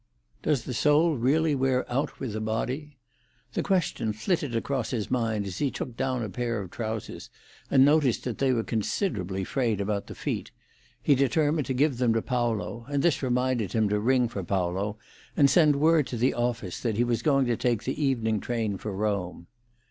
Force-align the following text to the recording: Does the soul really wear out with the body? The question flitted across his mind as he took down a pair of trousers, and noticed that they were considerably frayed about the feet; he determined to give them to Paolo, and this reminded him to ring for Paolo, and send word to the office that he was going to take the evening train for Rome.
Does 0.41 0.63
the 0.63 0.73
soul 0.73 1.15
really 1.15 1.53
wear 1.53 1.87
out 1.87 2.19
with 2.19 2.33
the 2.33 2.41
body? 2.41 2.97
The 3.53 3.61
question 3.61 4.13
flitted 4.13 4.55
across 4.55 4.89
his 4.89 5.11
mind 5.11 5.45
as 5.45 5.59
he 5.59 5.69
took 5.69 5.95
down 5.95 6.23
a 6.23 6.27
pair 6.29 6.59
of 6.59 6.71
trousers, 6.71 7.29
and 7.69 7.85
noticed 7.85 8.23
that 8.23 8.39
they 8.39 8.51
were 8.51 8.63
considerably 8.63 9.43
frayed 9.43 9.79
about 9.79 10.07
the 10.07 10.15
feet; 10.15 10.49
he 11.03 11.13
determined 11.13 11.67
to 11.67 11.75
give 11.75 11.99
them 11.99 12.13
to 12.13 12.21
Paolo, 12.23 12.87
and 12.89 13.03
this 13.03 13.21
reminded 13.21 13.73
him 13.73 13.87
to 13.89 13.99
ring 13.99 14.27
for 14.27 14.43
Paolo, 14.43 14.97
and 15.37 15.51
send 15.51 15.75
word 15.75 16.07
to 16.07 16.17
the 16.17 16.33
office 16.33 16.79
that 16.79 16.97
he 16.97 17.03
was 17.03 17.21
going 17.21 17.45
to 17.45 17.55
take 17.55 17.83
the 17.83 18.03
evening 18.03 18.39
train 18.39 18.79
for 18.79 18.95
Rome. 18.95 19.45